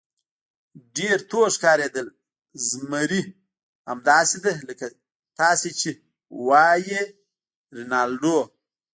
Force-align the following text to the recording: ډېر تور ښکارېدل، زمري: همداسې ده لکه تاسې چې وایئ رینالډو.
ډېر 0.97 1.17
تور 1.29 1.47
ښکارېدل، 1.55 2.07
زمري: 2.69 3.23
همداسې 3.89 4.37
ده 4.43 4.53
لکه 4.67 4.85
تاسې 5.39 5.69
چې 5.79 5.89
وایئ 6.47 7.01
رینالډو. 7.75 8.39